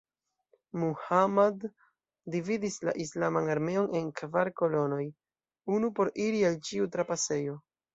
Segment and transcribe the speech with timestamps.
[0.83, 1.65] Muhammad
[2.37, 5.01] dividis la islaman armeon en kvar kolonoj:
[5.79, 7.61] unu por iri al ĉiu trapasejo.